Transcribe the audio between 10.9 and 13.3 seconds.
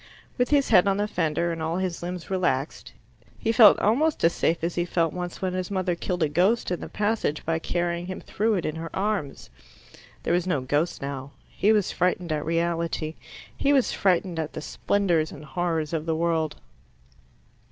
now; he was frightened at reality;